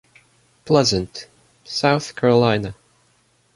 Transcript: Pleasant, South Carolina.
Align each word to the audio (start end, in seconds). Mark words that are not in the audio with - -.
Pleasant, 0.65 1.27
South 1.63 2.15
Carolina. 2.15 2.73